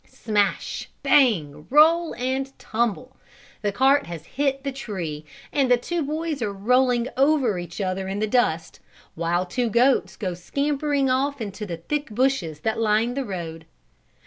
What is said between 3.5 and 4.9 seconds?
the cart has hit the